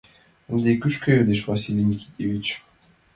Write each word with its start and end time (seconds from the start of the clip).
—Ынде 0.51 0.71
кушко?— 0.81 1.07
йодеш 1.17 1.41
Василий 1.49 1.87
Никитьевич. 1.91 2.47